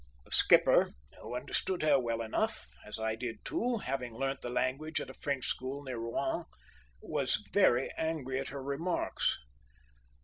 [0.25, 4.99] The skipper, who understood her well enough, as I did too, having learnt the language
[4.99, 6.45] at a French school near Rouen,
[7.03, 9.37] was very angry at her remarks.